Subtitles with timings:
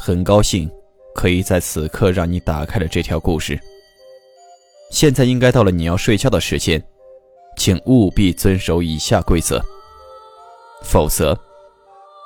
[0.00, 0.70] 很高兴
[1.12, 3.58] 可以在此刻让你打开了这条故事。
[4.90, 6.82] 现在应该到了你要睡觉的时间，
[7.56, 9.60] 请务必遵守以下规则，
[10.82, 11.38] 否则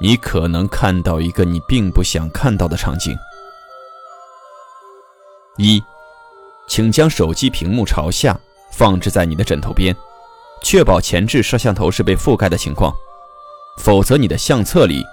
[0.00, 3.14] 你可能看到一个你并不想看到的场景。
[5.58, 5.80] 一，
[6.66, 8.38] 请将手机屏幕朝下
[8.72, 9.94] 放置在你的枕头边，
[10.62, 12.92] 确保前置摄像头是被覆盖的情况，
[13.78, 15.04] 否则你的相册里。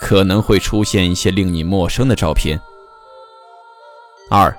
[0.00, 2.60] 可能会出现一些令你陌生的照片。
[4.30, 4.54] 二，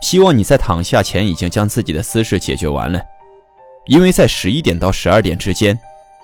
[0.00, 3.00] 希望你在躺下前已经将自己的私事解决完了，
[3.86, 5.78] 因为在十一点到十二点之间，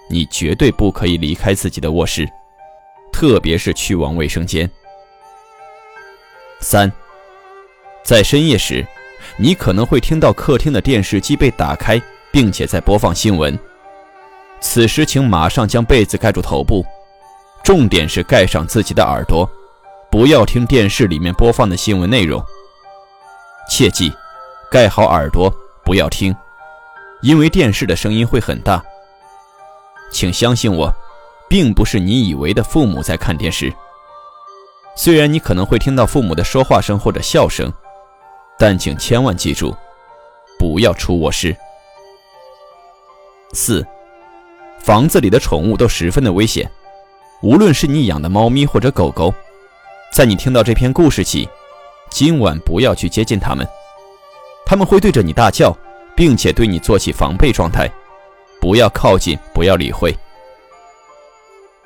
[0.09, 2.29] 你绝对不可以离开自己的卧室，
[3.13, 4.71] 特别是去往卫生间。
[6.61, 6.91] 三，
[8.03, 8.87] 在深夜时，
[9.37, 12.01] 你可能会听到客厅的电视机被打开，
[12.33, 13.59] 并且在播放新闻，
[14.61, 16.85] 此时请马上将被子盖住头部。
[17.65, 19.51] 重点是盖上自己的耳朵，
[20.11, 22.45] 不要听电视里面播放的新闻内容。
[23.71, 24.13] 切记，
[24.71, 25.51] 盖好耳朵，
[25.83, 26.37] 不要听，
[27.23, 28.85] 因为电视的声音会很大。
[30.13, 30.93] 请相信我，
[31.49, 33.73] 并不是你以为的父母在看电视。
[34.95, 37.73] 虽然你可能会听到父母的说话声或者笑声，
[38.59, 39.75] 但请千万记住，
[40.59, 41.57] 不要出卧室。
[43.55, 43.85] 四，
[44.79, 46.71] 房子里的宠物都十分的危险。
[47.45, 49.31] 无论是你养的猫咪或者狗狗，
[50.11, 51.47] 在你听到这篇故事起，
[52.09, 53.69] 今晚不要去接近它们，
[54.65, 55.77] 他们会对着你大叫，
[56.17, 57.87] 并且对你做起防备状态，
[58.63, 60.17] 不要靠近，不要理会。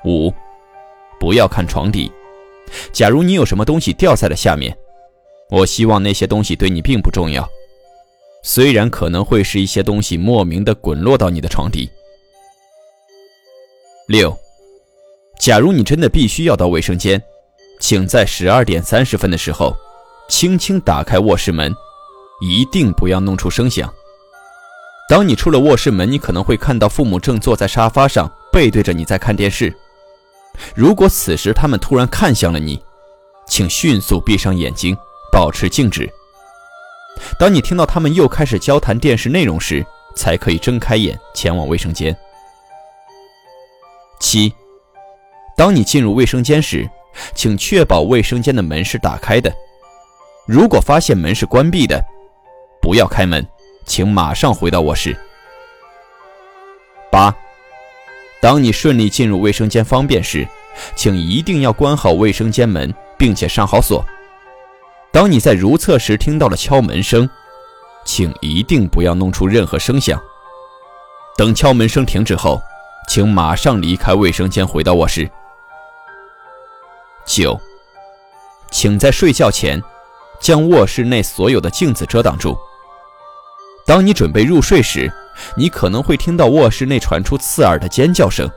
[0.05, 0.33] 五，
[1.19, 2.09] 不要看床底，
[2.93, 4.73] 假如你有什么东西掉在了下面，
[5.49, 7.45] 我希望那些东西对你并不重要，
[8.43, 11.89] 虽然可能会是一些东西莫名的滚落到你的床底。
[14.07, 14.33] 六。
[15.39, 17.21] 假如你真的必须要到卫生间，
[17.79, 19.73] 请在十二点三十分的时候，
[20.27, 21.73] 轻轻打开卧室门，
[22.41, 23.91] 一定不要弄出声响。
[25.07, 29.73] 当你出了卧室门，你可能会看到父母正坐在沙发上，背对着你在看电视。
[30.75, 32.83] 如果此时他们突然看向了你，
[33.47, 34.95] 请迅速闭上眼睛，
[35.31, 36.11] 保持静止。
[37.39, 39.85] 当你听到他们又开始交谈电视内容时，
[40.17, 42.15] 才可以睁开眼前往卫生间。
[44.19, 44.53] 七。
[45.59, 46.89] 当你进入卫生间时，
[47.35, 49.53] 请确保卫生间的门是打开的。
[50.47, 52.01] 如果发现门是关闭的，
[52.81, 53.45] 不要开门，
[53.85, 55.13] 请马上回到卧室。
[57.11, 57.35] 八，
[58.41, 60.47] 当你顺利进入卫生间方便时，
[60.95, 64.01] 请一定要关好卫生间门，并且上好锁。
[65.11, 67.29] 当你在如厕时听到了敲门声，
[68.05, 70.17] 请一定不要弄出任何声响。
[71.35, 72.61] 等敲门声停止后，
[73.09, 75.29] 请马上离开卫生间，回到卧室。
[77.29, 77.61] 九，
[78.71, 79.79] 请在睡觉前
[80.41, 82.57] 将卧室内所有的镜子遮挡住。
[83.85, 85.13] 当你准备入睡时，
[85.55, 88.49] 你可能会听到卧室内传出刺耳的尖叫声。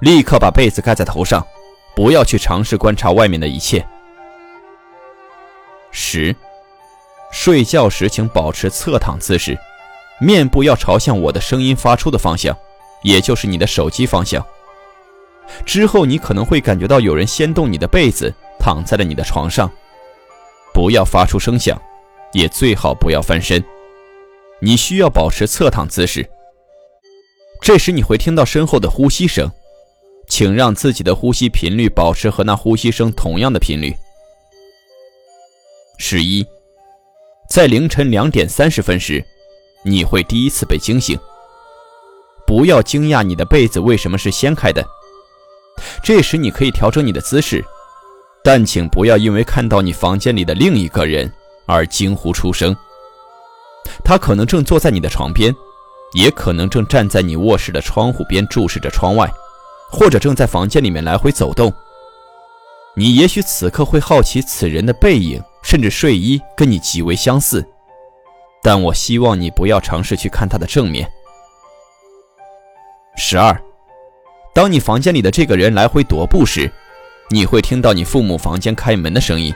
[0.00, 1.46] 立刻把被子盖在头上，
[1.94, 3.86] 不要去尝试观察外面的一切。
[5.90, 6.34] 十，
[7.30, 9.54] 睡觉时请保持侧躺姿势，
[10.18, 12.56] 面部要朝向我的声音发出的方向，
[13.02, 14.42] 也就是你的手机方向。
[15.64, 19.70] 之后，你可能会感觉到有人掀动你的被子，躺在了你的床上。
[20.74, 21.80] 不要发出声响，
[22.32, 23.62] 也最好不要翻身。
[24.60, 26.28] 你需要保持侧躺姿势。
[27.60, 29.50] 这时你会听到身后的呼吸声，
[30.28, 33.94] 请让自己的呼吸频率保持和那呼吸声同样的频率。
[35.98, 36.46] 十一，
[37.48, 39.24] 在凌晨两点三十分时，
[39.82, 41.18] 你会第一次被惊醒。
[42.46, 44.86] 不要惊讶你的被子为什么是掀开的。
[46.02, 47.64] 这时你可以调整你的姿势，
[48.44, 51.30] 但请不要因为看到你房间里的另一个人
[51.66, 52.76] 而惊呼出声。
[54.04, 55.54] 他可能正坐在你的床边，
[56.12, 59.30] 也可能正站在你卧室的窗户边注视着窗外，
[59.90, 61.72] 或者正在房间里面来回走动。
[62.94, 67.66] 你也许此刻会好奇此人的背影，甚至睡衣跟你极为相似，
[68.62, 71.08] 但我希望你不要尝试去看他的正面。
[73.16, 73.60] 十二。
[74.56, 76.72] 当你房间里的这个人来回踱步时，
[77.28, 79.54] 你会听到你父母房间开门的声音。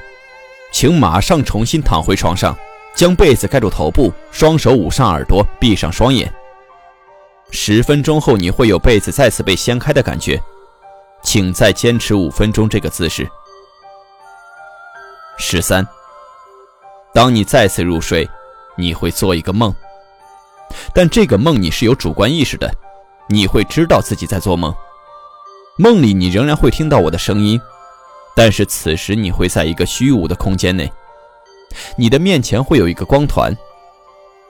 [0.70, 2.54] 请马上重新躺回床上，
[2.94, 6.30] 将被子盖住头部，双手捂上耳朵，闭上双眼。
[7.50, 10.38] 十分钟后，你会有被子再次被掀开的感觉。
[11.22, 13.26] 请再坚持五分钟这个姿势。
[15.38, 15.82] 十三，
[17.14, 18.28] 当你再次入睡，
[18.76, 19.74] 你会做一个梦，
[20.92, 22.70] 但这个梦你是有主观意识的，
[23.30, 24.70] 你会知道自己在做梦。
[25.80, 27.58] 梦里你仍然会听到我的声音，
[28.36, 30.92] 但是此时你会在一个虚无的空间内，
[31.96, 33.50] 你的面前会有一个光团，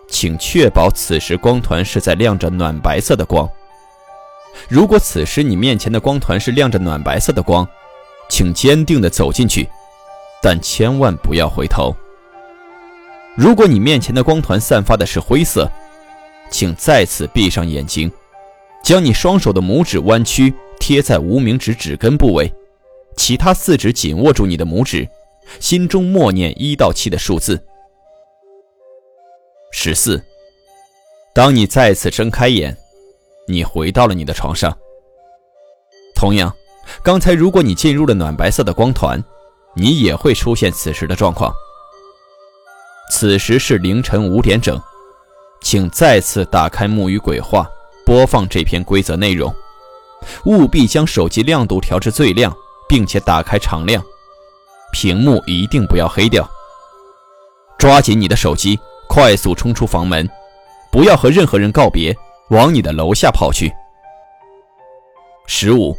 [0.09, 3.49] 请确保此时光团是在亮着暖白色的光。
[4.69, 7.65] 如果此时你面前的光团是亮着暖白色的光，
[8.29, 9.69] 请坚定地走进去，
[10.43, 11.95] 但千万不要回头。
[13.37, 15.71] 如果你面前的光团散发的是灰色，
[16.51, 18.11] 请再次闭上眼睛，
[18.83, 20.53] 将你双手的拇指弯曲
[20.91, 22.53] 贴在无名指指根部位，
[23.17, 25.09] 其他四指紧握住你的拇指，
[25.61, 27.65] 心中默念一到七的数字。
[29.71, 30.21] 十四，
[31.33, 32.77] 当你再次睁开眼。
[33.47, 34.77] 你回到了你的床上。
[36.13, 36.53] 同样，
[37.05, 39.23] 刚才如果你进入了暖白色的光团，
[39.77, 41.53] 你也会出现此时的状况。
[43.13, 44.77] 此时是凌晨五点整，
[45.63, 47.71] 请再次打开木鱼鬼话，
[48.05, 49.55] 播放这篇规则内容。
[50.45, 52.55] 务必将手机亮度调至最亮，
[52.89, 54.03] 并且打开常亮，
[54.93, 56.49] 屏幕一定不要黑掉。
[57.79, 58.79] 抓紧你的手机，
[59.09, 60.29] 快速冲出房门，
[60.91, 62.17] 不要和任何人告别。
[62.51, 63.73] 往你的楼下跑去。
[65.47, 65.97] 十五，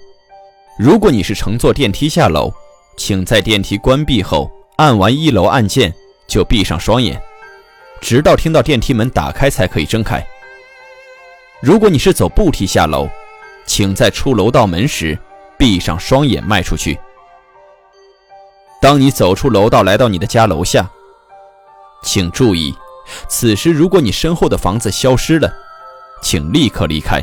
[0.77, 2.51] 如果你是乘坐电梯下楼，
[2.97, 5.93] 请在电梯关闭后按完一楼按键
[6.27, 7.17] 就闭上双眼，
[8.01, 10.21] 直到听到电梯门打开才可以睁开。
[11.61, 13.07] 如果你是走步梯下楼，
[13.65, 15.17] 请在出楼道门时
[15.57, 16.99] 闭上双眼迈出去。
[18.81, 20.89] 当你走出楼道来到你的家楼下，
[22.03, 22.75] 请注意，
[23.27, 25.51] 此时如果你身后的房子消失了。
[26.23, 27.19] 请立刻离开。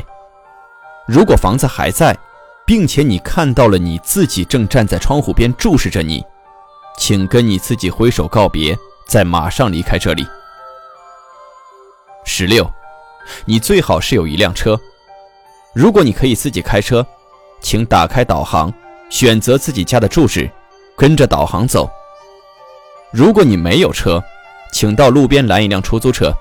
[1.07, 2.17] 如果房子还在，
[2.65, 6.21] 并且你看到了你自己正站在窗户边注视着你，
[6.97, 8.77] 请跟你自己挥手告别，
[9.07, 10.27] 再马上离开这里。
[12.25, 12.69] 十六，
[13.45, 14.77] 你最好是有一辆车。
[15.73, 17.05] 如果你可以自己开车，
[17.61, 18.73] 请打开导航，
[19.09, 20.49] 选择自己家的住址，
[20.97, 21.89] 跟着导航走。
[23.11, 24.23] 如果你没有车，
[24.73, 26.33] 请到路边拦一辆出租车，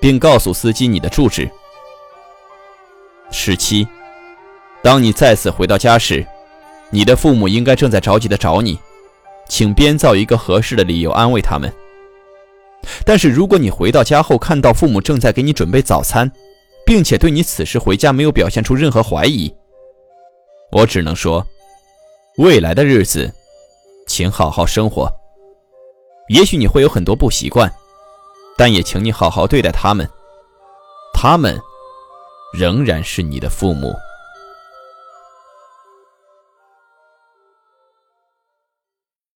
[0.00, 1.50] 并告诉司机你的住址。
[3.32, 3.86] 十七，
[4.82, 6.24] 当你再次回到家时，
[6.90, 8.78] 你的父母应该正在着急的找你，
[9.48, 11.72] 请编造一个合适的理由安慰他们。
[13.04, 16.30] 但是如果你回到家后看到父母正在给你准备早餐，
[16.86, 19.54] 并且对你此时回家没有表现出任何怀疑，
[20.72, 21.44] 我只能说，
[22.38, 23.30] 未来的日子，
[24.06, 25.12] 请好好生活。
[26.28, 27.70] 也许你会有很多不习惯，
[28.56, 30.08] 但也请你好好对待他们，
[31.12, 31.60] 他们。
[32.54, 33.92] 仍然是你的父母。